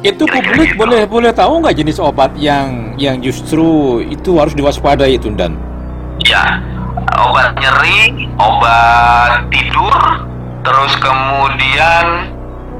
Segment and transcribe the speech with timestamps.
[0.00, 5.28] Itu publik boleh boleh tahu nggak jenis obat yang yang justru itu harus diwaspadai itu
[5.36, 5.60] dan?
[6.24, 6.60] Ya,
[7.20, 9.92] obat nyeri, obat tidur,
[10.64, 12.32] terus kemudian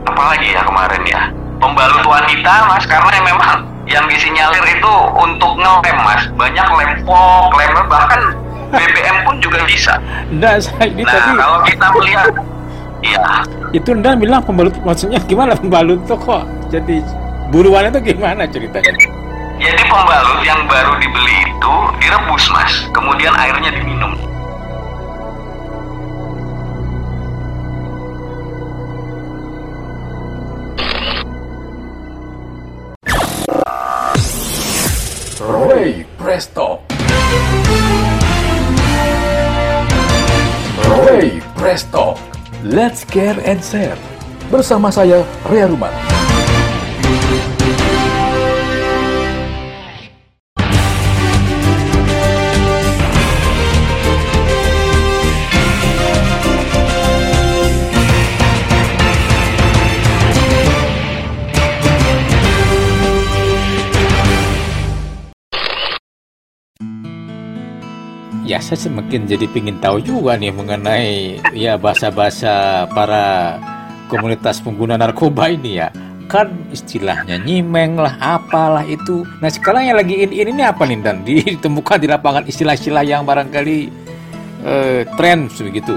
[0.09, 1.23] apa lagi ya kemarin ya?
[1.61, 6.25] Pembalut wanita, mas, karena memang yang disinyalir itu untuk ngelem, mas.
[6.41, 8.33] Banyak lem fog, lem bahkan
[8.73, 10.01] BBM pun juga bisa.
[10.33, 12.33] Nah, saya ini nah, tadi kalau kita melihat
[13.01, 13.25] Iya.
[13.71, 16.43] Itu Anda bilang pembalut maksudnya gimana pembalut tuh kok
[16.75, 16.99] jadi
[17.55, 18.91] buruan itu gimana ceritanya?
[19.61, 24.30] Jadi pembalut yang baru dibeli itu direbus mas, kemudian airnya diminum.
[42.71, 43.99] Let's Care and Share.
[44.47, 46.10] Bersama saya, Ria Ruman.
[68.61, 73.57] Ya saya semakin jadi pingin tahu juga nih mengenai ya bahasa-bahasa para
[74.13, 75.89] komunitas pengguna narkoba ini ya.
[76.29, 79.25] Kan istilahnya nyimeng lah apalah itu.
[79.41, 81.25] Nah sekarang yang lagi ini ini apa nih dan?
[81.25, 83.79] Ditemukan di lapangan istilah-istilah yang barangkali
[84.69, 85.97] eh, tren begitu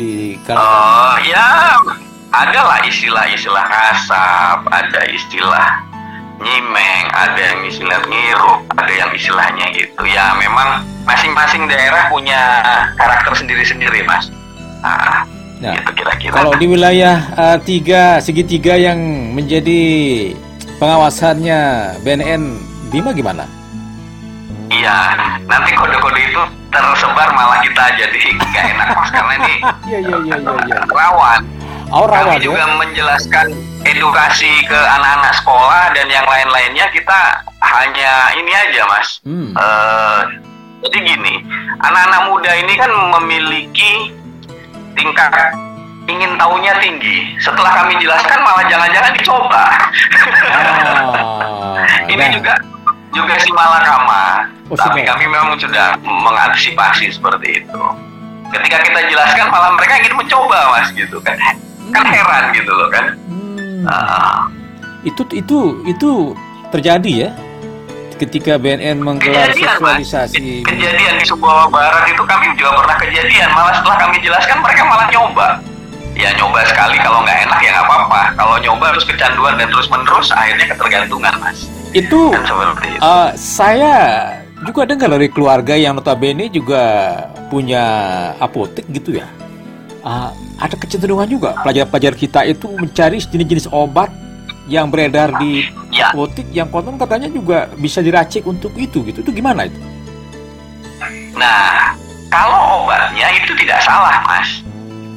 [0.00, 1.76] di kalau oh ya
[2.32, 5.89] ada lah istilah-istilah kasap ada istilah
[6.40, 10.02] nyimeng, ada yang istilah ngirup, ada yang istilahnya itu.
[10.08, 12.40] Ya memang masing-masing daerah punya
[12.96, 14.32] karakter sendiri-sendiri, mas.
[14.80, 15.28] Nah,
[15.60, 16.34] nah itu kira-kira.
[16.40, 18.98] Kalau di wilayah uh, tiga segitiga yang
[19.36, 19.80] menjadi
[20.80, 21.60] pengawasannya
[22.00, 22.42] BNN
[22.88, 23.44] Bima gimana?
[24.70, 29.54] Iya, nanti kode-kode itu tersebar malah kita jadi nggak enak mas karena ini
[29.90, 30.78] iya, iya, iya, iya, iya.
[30.88, 31.42] rawan.
[31.90, 32.46] Oh, Kami ya?
[32.46, 33.50] juga menjelaskan
[33.82, 39.18] edukasi ke anak-anak sekolah dan yang lain-lainnya kita hanya ini aja mas.
[39.26, 39.50] Hmm.
[39.58, 40.20] Uh,
[40.86, 41.34] jadi gini,
[41.82, 44.14] anak-anak muda ini kan memiliki
[44.94, 45.34] tingkat
[46.06, 47.34] ingin tahunya tinggi.
[47.42, 49.64] Setelah kami jelaskan malah jangan-jangan dicoba.
[51.10, 51.74] Oh,
[52.06, 52.30] ini nah.
[52.30, 52.54] juga
[53.10, 54.46] juga si malakama.
[54.70, 57.82] Oh, tapi kami memang sudah mengantisipasi seperti itu.
[58.54, 61.34] Ketika kita jelaskan malah mereka ingin mencoba mas gitu kan.
[61.90, 62.14] Kan hmm.
[62.14, 63.04] heran gitu loh kan.
[63.80, 64.36] Uh,
[65.02, 65.58] itu itu
[65.88, 66.10] itu
[66.68, 67.30] terjadi ya
[68.20, 70.60] ketika BNN menggelar seksualisasi.
[70.68, 73.48] Kejadian di sebuah barat itu kami juga pernah kejadian.
[73.56, 75.48] Malah setelah kami jelaskan mereka malah nyoba.
[76.12, 78.22] Ya nyoba sekali kalau nggak enak ya nggak apa-apa.
[78.36, 81.58] Kalau nyoba terus kecanduan dan terus menerus akhirnya ketergantungan mas.
[81.90, 82.54] Itu, itu.
[83.02, 83.94] Uh, saya
[84.62, 86.82] juga dengar dari keluarga yang notabene juga
[87.48, 87.82] punya
[88.36, 89.26] apotek gitu ya.
[90.00, 94.08] Uh, ada kecenderungan juga pelajar-pelajar kita itu mencari jenis-jenis obat
[94.64, 96.14] yang beredar di ya.
[96.14, 99.20] apotik yang konon katanya juga bisa diracik untuk itu gitu.
[99.20, 99.76] Itu gimana itu?
[101.36, 101.92] Nah,
[102.30, 104.62] kalau obatnya itu tidak salah, Mas.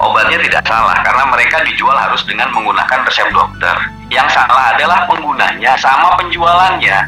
[0.01, 3.77] Obatnya tidak salah karena mereka dijual harus dengan menggunakan resep dokter.
[4.09, 7.07] Yang salah adalah penggunanya sama penjualannya.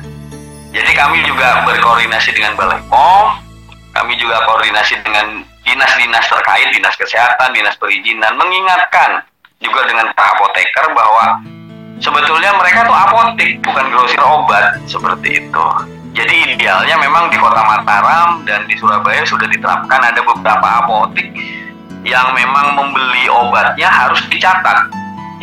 [0.69, 3.39] Jadi kami juga berkoordinasi dengan Balai POM,
[3.95, 9.25] kami juga koordinasi dengan dinas-dinas terkait, dinas kesehatan, dinas perizinan, mengingatkan
[9.59, 11.41] juga dengan Pak Apoteker bahwa
[11.99, 15.65] sebetulnya mereka tuh apotek, bukan grosir obat, seperti itu.
[16.15, 21.27] Jadi idealnya memang di kota Mataram dan di Surabaya sudah diterapkan ada beberapa apotek
[22.07, 24.93] yang memang membeli obatnya harus dicatat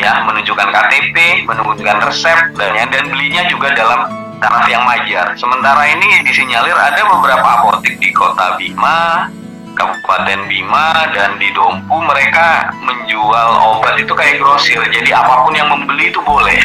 [0.01, 4.09] ya menunjukkan KTP, menunjukkan resep dan dan belinya juga dalam
[4.41, 5.37] taraf yang wajar.
[5.37, 9.29] Sementara ini disinyalir ada beberapa apotek di kota Bima,
[9.73, 14.81] Kabupaten Bima dan di Dompu mereka menjual obat itu kayak grosir.
[14.93, 16.61] Jadi apa pun yang membeli itu boleh.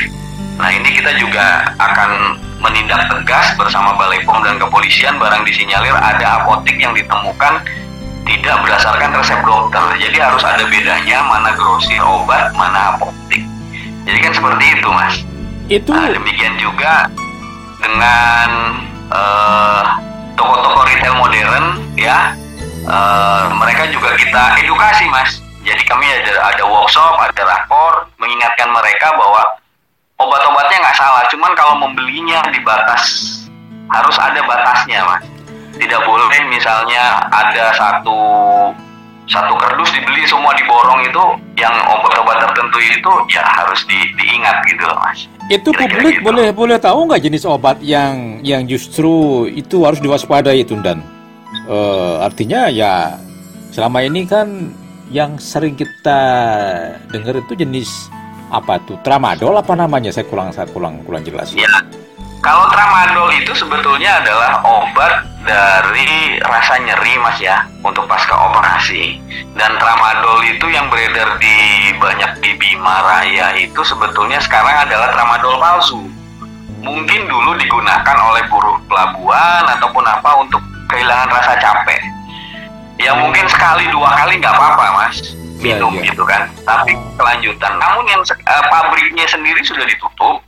[0.57, 6.41] Nah ini kita juga akan menindak tegas bersama Balai POM dan kepolisian barang disinyalir ada
[6.41, 7.61] apotek yang ditemukan
[8.27, 9.83] tidak berdasarkan resep dokter.
[10.01, 13.45] Jadi harus ada bedanya mana grosir obat, mana apotek.
[14.03, 15.15] Jadi kan seperti itu mas.
[15.67, 15.91] Itu.
[15.91, 17.11] Nah, demikian juga
[17.83, 18.49] dengan
[19.11, 19.83] uh,
[20.35, 21.65] toko-toko retail modern
[21.99, 22.31] ya
[22.87, 25.43] uh, mereka juga kita edukasi mas.
[25.67, 29.43] Jadi kami ada ada workshop ada rakor mengingatkan mereka bahwa
[30.23, 31.23] obat-obatnya nggak salah.
[31.27, 33.03] Cuman kalau membelinya dibatas
[33.91, 35.23] harus ada batasnya mas.
[35.77, 38.19] Tidak boleh misalnya ada satu
[39.27, 41.23] satu kardus dibeli semua diborong itu
[41.59, 45.27] yang obat-obat tertentu itu ya harus di, diingat gitu loh mas.
[45.51, 46.25] Itu publik gitu.
[46.31, 51.03] boleh boleh tahu nggak jenis obat yang yang justru itu harus diwaspadai itu dan
[51.67, 53.19] uh, artinya ya
[53.75, 54.71] selama ini kan
[55.11, 56.19] yang sering kita
[57.11, 58.11] dengar itu jenis
[58.51, 58.99] apa tuh?
[59.03, 60.11] Tramadol apa namanya?
[60.11, 61.51] Saya kurang saya kurang kurang jelas.
[61.55, 61.67] Ya
[62.47, 69.19] kalau tramadol itu sebetulnya adalah obat dari rasa nyeri mas ya untuk pasca operasi.
[69.57, 71.55] Dan tramadol itu yang beredar di
[71.97, 76.01] banyak di Bima Raya itu sebetulnya sekarang adalah tramadol palsu.
[76.77, 82.01] Mungkin dulu digunakan oleh buruh pelabuhan ataupun apa untuk kehilangan rasa capek
[82.97, 86.09] ya mungkin sekali dua kali nggak apa-apa mas Iya, minum yeah, yeah.
[86.13, 86.41] gitu kan.
[86.63, 87.01] Tapi oh.
[87.17, 87.73] kelanjutan.
[87.81, 90.45] Namun yang uh, pabriknya sendiri sudah ditutup.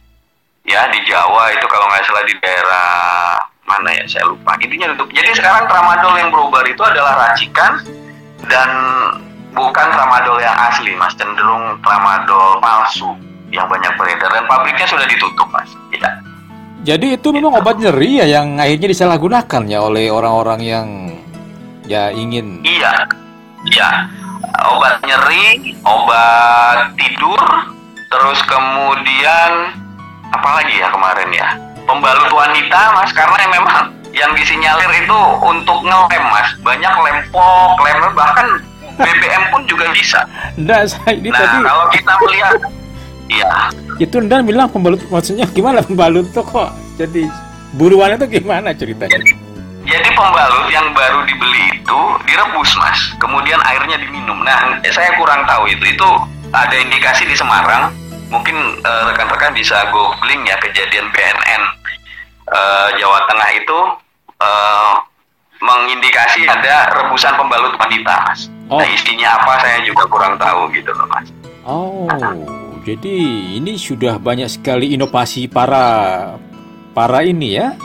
[0.70, 2.90] Ya di Jawa itu kalau nggak salah di daerah
[3.66, 4.54] mana ya saya lupa.
[4.62, 5.10] Intinya tutup.
[5.18, 7.82] Jadi sekarang tramadol yang berobat itu adalah racikan
[8.46, 8.70] dan
[9.58, 11.18] bukan tramadol yang asli, mas.
[11.18, 13.18] Cenderung tramadol palsu
[13.50, 15.74] yang banyak beredar dan pabriknya sudah ditutup, mas.
[15.90, 16.29] Tidak.
[16.88, 20.88] Jadi itu memang obat nyeri ya yang akhirnya disalahgunakan ya oleh orang-orang yang
[21.84, 22.64] ya ingin.
[22.64, 22.94] Iya,
[23.68, 23.90] iya
[24.64, 27.42] obat nyeri, obat tidur,
[28.08, 29.52] terus kemudian
[30.30, 31.48] apa lagi ya kemarin ya
[31.90, 38.48] pembalut wanita mas karena memang yang disinyalir itu untuk ngelem mas banyak lempok lem bahkan
[39.00, 40.20] BBM pun juga bisa.
[40.60, 42.56] Nah, saya ini nah, tadi kalau kita melihat,
[43.32, 43.52] ya.
[44.00, 47.28] Itu Ndan bilang pembalut maksudnya gimana pembalut tuh kok jadi
[47.76, 49.20] buruan itu gimana ceritanya?
[49.90, 52.00] Jadi pembalut yang baru dibeli itu
[52.30, 54.40] direbus mas, kemudian airnya diminum.
[54.46, 55.82] Nah, saya kurang tahu itu.
[55.98, 56.10] Itu
[56.54, 57.90] ada indikasi di Semarang.
[58.30, 58.56] Mungkin
[58.86, 61.64] eh, rekan-rekan bisa googling ya kejadian BNN
[62.46, 63.80] uh, eh, Jawa Tengah itu
[64.38, 64.94] uh,
[65.60, 68.46] mengindikasi ada rebusan pembalut wanita, mas.
[68.70, 68.78] Oh.
[68.78, 71.28] Nah, isinya apa saya juga kurang tahu gitu loh, mas.
[71.66, 72.06] Oh,
[72.84, 73.16] jadi
[73.60, 76.36] ini sudah banyak sekali inovasi para
[76.96, 77.76] para ini ya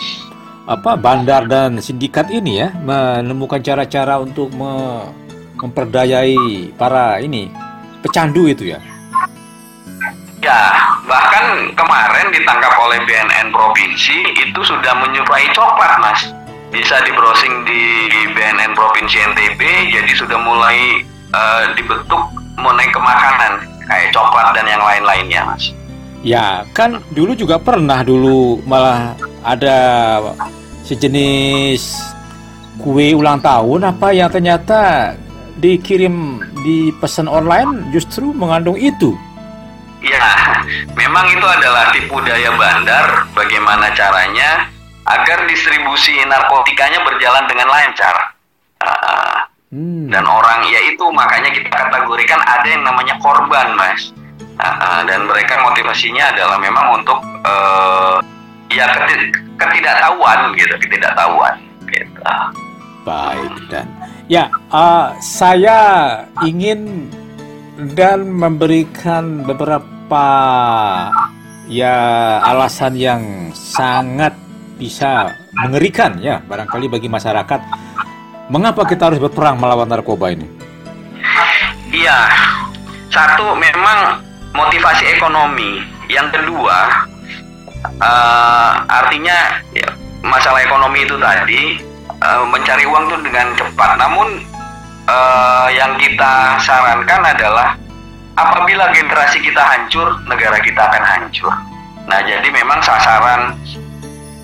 [0.65, 5.05] apa bandar dan sindikat ini ya menemukan cara-cara untuk me
[5.61, 7.49] memperdayai para ini
[8.05, 8.79] pecandu itu ya.
[10.45, 10.77] Ya,
[11.09, 16.21] bahkan kemarin ditangkap oleh BNN provinsi itu sudah menyuplai coklat, Mas.
[16.69, 17.81] Bisa di browsing di
[18.37, 21.01] BNN provinsi NTB, jadi sudah mulai
[21.33, 22.21] uh, dibentuk
[22.61, 25.73] mengenai kemakanan kayak coklat dan yang lain-lainnya, Mas.
[26.25, 29.13] Ya, kan dulu juga pernah dulu malah
[29.45, 29.79] ada
[30.89, 32.01] sejenis
[32.81, 35.13] kue ulang tahun apa yang ternyata
[35.61, 39.13] dikirim di pesan online justru mengandung itu.
[40.01, 40.33] Ya,
[41.01, 43.29] memang itu adalah tipu daya bandar.
[43.37, 44.69] Bagaimana caranya
[45.05, 48.17] agar distribusi narkotikanya berjalan dengan lancar.
[48.85, 49.34] Uh,
[49.75, 50.07] hmm.
[50.15, 54.15] Dan orang ya itu makanya kita kategorikan ada yang namanya korban, mas.
[54.55, 58.23] Uh, dan mereka motivasinya adalah memang untuk uh,
[58.71, 58.87] ya
[59.59, 61.55] ketidaktahuan gitu ketidaktahuan
[61.91, 62.21] gitu
[63.05, 63.87] baik dan
[64.27, 65.79] ya uh, saya
[66.43, 67.13] ingin
[67.95, 70.27] dan memberikan beberapa
[71.69, 71.97] ya
[72.43, 73.23] alasan yang
[73.53, 74.33] sangat
[74.75, 77.61] bisa mengerikan ya barangkali bagi masyarakat
[78.53, 80.47] mengapa kita harus berperang melawan narkoba ini
[81.95, 82.29] iya
[83.09, 84.21] satu memang
[84.55, 87.09] motivasi ekonomi yang kedua
[88.01, 89.89] uh, artinya ya,
[90.25, 91.79] masalah ekonomi itu tadi
[92.25, 93.91] uh, mencari uang itu dengan cepat.
[94.01, 94.29] Namun
[95.09, 97.77] uh, yang kita sarankan adalah
[98.35, 101.53] apabila generasi kita hancur, negara kita akan hancur.
[102.05, 103.57] Nah, jadi memang sasaran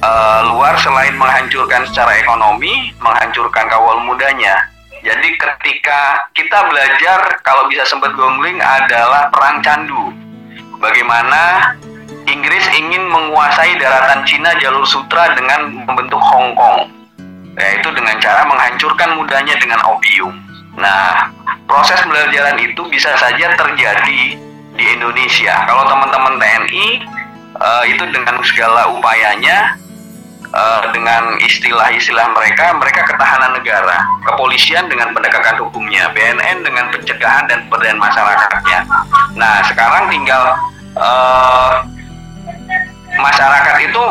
[0.05, 4.69] uh, luar selain menghancurkan secara ekonomi, menghancurkan kawal mudanya.
[5.01, 10.13] Jadi ketika kita belajar kalau bisa sempat gongling adalah perang candu.
[10.77, 11.73] Bagaimana
[12.29, 16.93] Inggris ingin menguasai daratan Cina jalur sutra dengan membentuk Hong Kong,
[17.57, 20.37] yaitu dengan cara menghancurkan mudanya dengan opium.
[20.77, 21.33] Nah,
[21.65, 24.23] proses pembelajaran itu bisa saja terjadi
[24.77, 25.65] di Indonesia.
[25.65, 26.87] Kalau teman-teman TNI
[27.57, 29.75] eh, itu dengan segala upayanya,
[30.55, 37.67] uh, dengan istilah-istilah mereka, mereka ketahanan negara, kepolisian dengan penegakan hukumnya, BNN dengan pencegahan dan
[37.67, 38.79] pemberdayaan masyarakatnya.
[39.39, 40.45] Nah, sekarang tinggal
[40.99, 41.83] uh,
[43.19, 44.05] masyarakat itu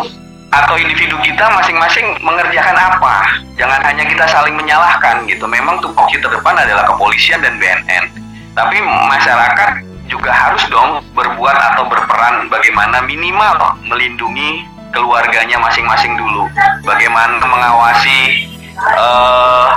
[0.49, 3.21] atau individu kita masing-masing mengerjakan apa.
[3.53, 5.45] Jangan hanya kita saling menyalahkan gitu.
[5.45, 8.09] Memang tupoksi terdepan adalah kepolisian dan BNN.
[8.57, 16.49] Tapi masyarakat juga harus dong berbuat atau berperan bagaimana minimal melindungi keluarganya masing-masing dulu.
[16.85, 19.75] Bagaimana mengawasi uh,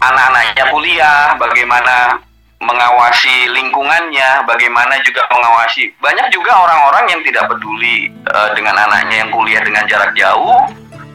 [0.00, 2.20] anak-anaknya kuliah, bagaimana
[2.56, 5.92] mengawasi lingkungannya, bagaimana juga mengawasi.
[6.00, 10.64] Banyak juga orang-orang yang tidak peduli uh, dengan anaknya yang kuliah dengan jarak jauh,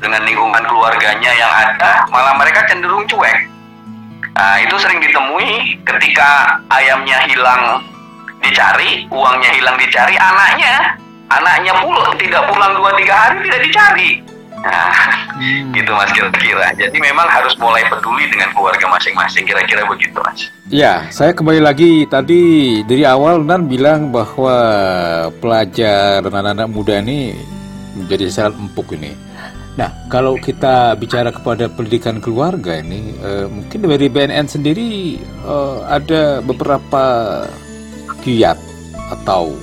[0.02, 3.50] dengan lingkungan keluarganya yang ada, malah mereka cenderung cuek.
[4.32, 7.84] Nah, itu sering ditemui ketika ayamnya hilang
[8.42, 10.98] dicari, uangnya hilang dicari, anaknya,
[11.40, 14.12] anaknya pulang tidak pulang dua tiga hari tidak dicari.
[14.62, 14.94] Nah,
[15.42, 15.74] hmm.
[15.74, 16.70] gitu mas kira-kira.
[16.78, 19.42] Jadi memang harus mulai peduli dengan keluarga masing-masing.
[19.50, 20.54] Kira-kira begitu mas.
[20.70, 24.54] Ya, saya kembali lagi tadi dari awal dan bilang bahwa
[25.42, 27.34] pelajar dan anak-anak muda ini
[27.98, 29.18] menjadi sangat empuk ini.
[29.80, 35.16] Nah, kalau kita bicara kepada pendidikan keluarga ini, uh, mungkin dari BNN sendiri
[35.48, 37.04] uh, ada beberapa
[38.22, 38.60] kiat
[39.10, 39.56] atau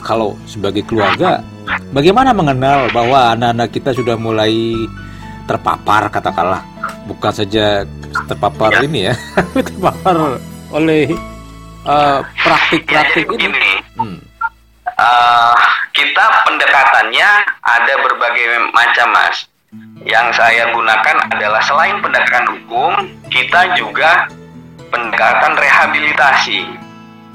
[0.00, 1.42] kalau sebagai keluarga
[1.92, 4.76] Bagaimana mengenal bahwa anak-anak kita sudah mulai
[5.48, 6.60] terpapar katakanlah
[7.08, 7.84] bukan saja
[8.28, 8.80] terpapar ya.
[8.84, 9.14] ini ya,
[9.68, 10.36] terpapar
[10.72, 11.08] oleh
[11.88, 13.72] uh, praktik-praktik ya, ini.
[13.96, 14.20] Hmm.
[14.98, 15.56] Uh,
[15.96, 17.28] kita pendekatannya
[17.64, 19.48] ada berbagai macam mas.
[20.04, 22.92] Yang saya gunakan adalah selain pendekatan hukum,
[23.28, 24.28] kita juga
[24.88, 26.64] pendekatan rehabilitasi.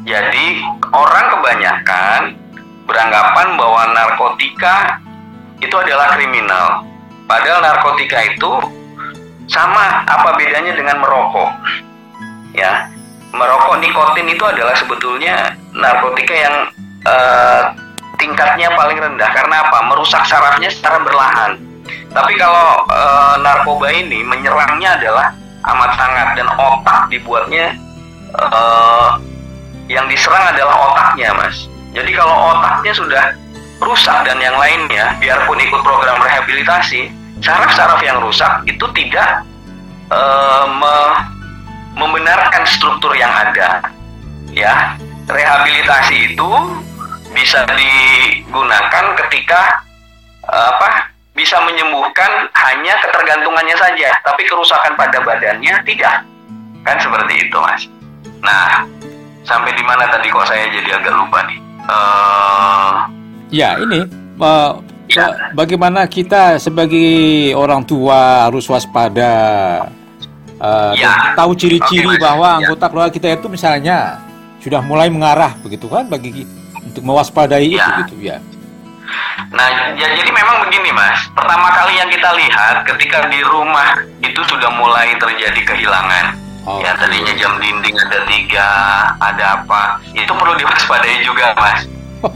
[0.06, 0.46] Jadi
[0.90, 2.43] orang kebanyakan
[2.84, 5.00] beranggapan bahwa narkotika
[5.64, 6.84] itu adalah kriminal.
[7.24, 8.52] Padahal narkotika itu
[9.48, 11.52] sama apa bedanya dengan merokok?
[12.54, 12.92] Ya,
[13.34, 16.56] merokok nikotin itu adalah sebetulnya narkotika yang
[17.08, 17.74] uh,
[18.20, 19.78] tingkatnya paling rendah karena apa?
[19.90, 21.58] Merusak sarafnya secara berlahan.
[22.14, 27.74] Tapi kalau uh, narkoba ini menyerangnya adalah amat sangat dan otak dibuatnya
[28.38, 29.18] uh,
[29.90, 31.73] yang diserang adalah otaknya, Mas.
[31.94, 33.24] Jadi kalau otaknya sudah
[33.78, 39.46] rusak dan yang lainnya, biarpun ikut program rehabilitasi, saraf-saraf yang rusak itu tidak
[40.10, 40.96] uh, me
[41.94, 43.86] membenarkan struktur yang ada.
[44.50, 44.98] Ya,
[45.30, 46.50] rehabilitasi itu
[47.34, 49.86] bisa digunakan ketika
[50.50, 51.14] uh, apa?
[51.34, 56.26] Bisa menyembuhkan hanya ketergantungannya saja, tapi kerusakan pada badannya tidak.
[56.86, 57.90] Kan seperti itu, Mas.
[58.46, 58.86] Nah,
[59.42, 61.63] sampai di mana tadi kok saya jadi agak lupa nih?
[61.84, 63.12] Uh,
[63.52, 64.08] ya ini
[64.40, 64.80] uh,
[65.12, 65.52] ya.
[65.52, 69.34] bagaimana kita sebagai orang tua harus waspada
[70.64, 71.36] uh, ya.
[71.36, 72.58] tahu ciri-ciri okay, bahwa ya.
[72.64, 74.24] anggota keluarga kita itu misalnya
[74.64, 76.48] sudah mulai mengarah begitu kan bagi
[76.80, 77.84] untuk mewaspadai ya.
[77.84, 78.38] itu gitu ya.
[79.54, 81.30] Nah, ya, jadi memang begini mas.
[81.36, 86.96] Pertama kali yang kita lihat ketika di rumah itu sudah mulai terjadi kehilangan Oh, ya
[86.96, 88.70] tadinya jam dinding ada tiga,
[89.20, 91.84] ada apa, itu perlu diwaspadai juga mas.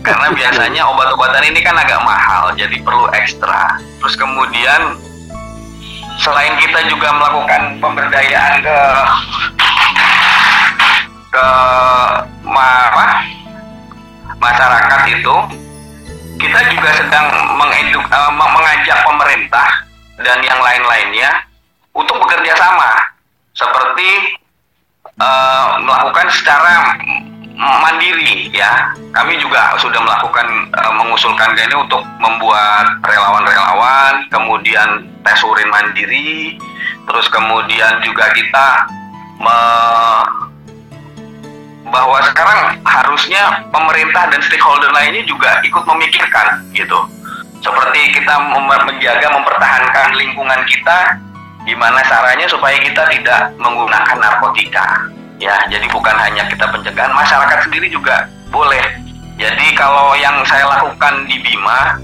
[0.03, 3.79] Karena biasanya obat-obatan ini kan agak mahal, jadi perlu ekstra.
[4.03, 4.99] Terus kemudian
[6.19, 8.79] selain kita juga melakukan pemberdayaan ke
[11.31, 11.47] ke
[12.51, 13.05] apa,
[14.43, 15.35] masyarakat itu,
[16.35, 19.87] kita juga sedang mengeduk, uh, mengajak pemerintah
[20.19, 21.31] dan yang lain-lainnya
[21.95, 23.06] untuk bekerja sama
[23.57, 24.37] seperti
[25.17, 26.93] uh, melakukan secara
[27.57, 28.93] mandiri ya.
[29.11, 36.55] Kami juga sudah melakukan uh, mengusulkan ini untuk membuat relawan-relawan kemudian tes urin mandiri
[37.09, 38.67] terus kemudian juga kita
[39.41, 39.57] me
[41.87, 46.99] bahwa sekarang harusnya pemerintah dan stakeholder lainnya juga ikut memikirkan gitu.
[47.63, 51.15] Seperti kita menjaga mempertahankan lingkungan kita
[51.67, 55.11] gimana caranya supaya kita tidak menggunakan narkotika?
[55.37, 58.81] Ya jadi bukan hanya kita pencegahan masyarakat sendiri juga boleh.
[59.37, 61.99] Jadi kalau yang saya lakukan di Bima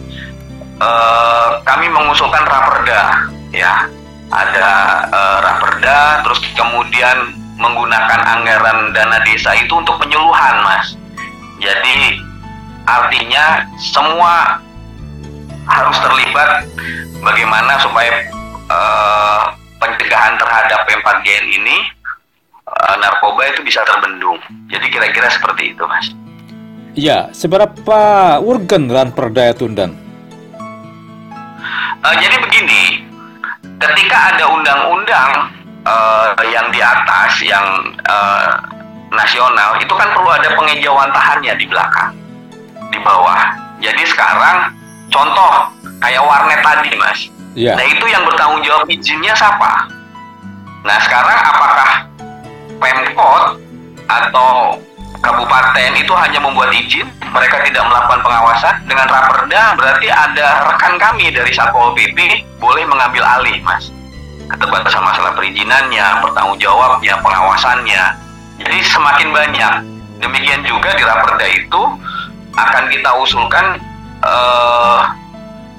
[0.83, 3.87] eh, kami mengusulkan raperda ya.
[4.33, 4.69] Ada
[5.13, 10.99] eh, raperda terus kemudian menggunakan anggaran dana desa itu untuk penyuluhan mas.
[11.63, 12.19] Jadi
[12.83, 14.59] artinya semua
[15.63, 16.67] harus terlibat
[17.23, 18.11] bagaimana supaya
[18.73, 19.43] uh,
[19.77, 21.77] pencegahan terhadap P4GN ini
[22.65, 24.39] uh, narkoba itu bisa terbendung.
[24.69, 26.07] Jadi kira-kira seperti itu, Mas.
[26.93, 28.01] Iya, seberapa
[28.41, 29.97] urgen ran perda itu, Dan?
[32.03, 33.01] Uh, jadi begini,
[33.81, 35.31] ketika ada undang-undang
[35.87, 37.65] uh, yang di atas, yang
[38.05, 38.59] uh,
[39.09, 42.11] nasional, itu kan perlu ada pengejauhan tahannya di belakang,
[42.91, 43.41] di bawah.
[43.81, 44.69] Jadi sekarang,
[45.09, 45.71] contoh
[46.03, 47.77] kayak warnet tadi, Mas Yeah.
[47.77, 49.89] Nah itu yang bertanggung jawab izinnya siapa?
[50.83, 51.91] Nah sekarang apakah
[52.81, 53.45] Pemkot
[54.09, 54.81] atau
[55.23, 61.31] kabupaten itu hanya membuat izin, mereka tidak melakukan pengawasan dengan raperda berarti ada rekan kami
[61.31, 63.87] dari Satpol PP boleh mengambil alih, Mas.
[64.51, 68.03] Keterbatasan masalah perizinannya, pertanggung jawabnya, pengawasannya.
[68.59, 69.73] Jadi semakin banyak.
[70.19, 71.81] Demikian juga di Raperda itu
[72.53, 73.79] akan kita usulkan
[74.23, 74.99] eh,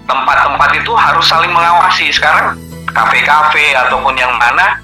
[0.04, 2.12] tempat-tempat itu harus saling mengawasi.
[2.12, 2.56] Sekarang
[2.92, 4.78] kafe-kafe ataupun yang mana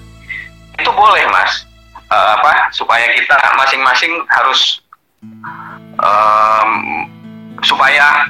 [0.80, 1.70] itu boleh mas,
[2.10, 4.82] Eh, apa supaya kita masing-masing harus
[5.94, 6.70] em,
[7.62, 8.26] supaya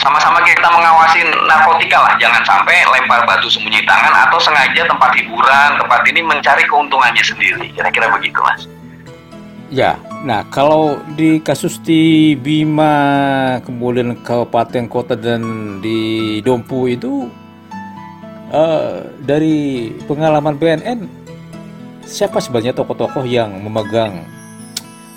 [0.00, 5.76] sama-sama kita mengawasi narkotika lah, jangan sampai lempar batu sembunyi tangan atau sengaja tempat hiburan,
[5.76, 7.68] tempat ini mencari keuntungannya sendiri.
[7.76, 8.64] Kira-kira begitu mas.
[9.68, 15.42] Ya, nah kalau di kasus di Bima, kemudian kabupaten kota dan
[15.82, 17.26] di Dompu itu
[18.54, 21.00] eh, dari pengalaman BNN
[22.06, 24.22] siapa sebenarnya tokoh-tokoh yang memegang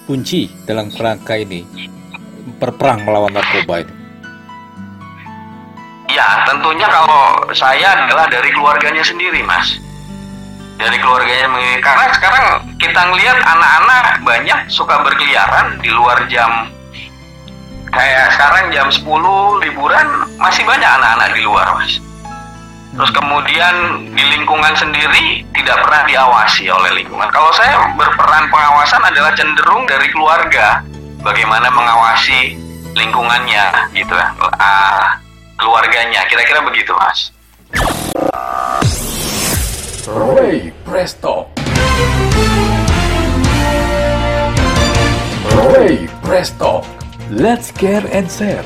[0.05, 1.65] kunci dalam kerangka ini
[2.62, 3.93] berperang melawan narkoba ini?
[6.13, 9.81] Ya, tentunya kalau saya adalah dari keluarganya sendiri, Mas.
[10.75, 11.79] Dari keluarganya sendiri.
[11.79, 12.46] Karena sekarang
[12.77, 16.75] kita ngelihat anak-anak banyak suka berkeliaran di luar jam
[17.96, 22.03] kayak sekarang jam 10 liburan masih banyak anak-anak di luar, Mas.
[22.96, 23.75] Terus kemudian
[24.15, 27.27] di lingkungan sendiri tidak pernah diawasi oleh lingkungan.
[27.32, 30.79] Kalau saya berperan pengawasan adalah cenderung dari keluarga,
[31.20, 32.55] bagaimana mengawasi
[32.96, 35.20] lingkungannya, gitu ya, Ah,
[35.60, 36.24] keluarganya.
[36.32, 37.36] Kira-kira begitu, Mas.
[40.07, 41.50] Ray Presto.
[45.74, 46.85] Ray Presto.
[47.33, 48.62] Let's care and share.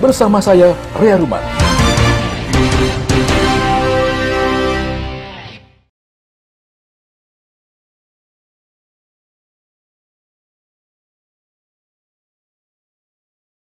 [0.00, 1.67] Bersama saya, Rea Ruman.